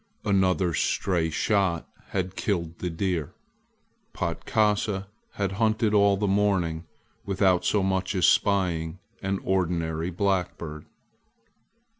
[0.25, 3.35] Another's stray shot had killed the deer.
[4.13, 6.85] Patkasa had hunted all the morning
[7.23, 10.87] without so much as spying an ordinary blackbird.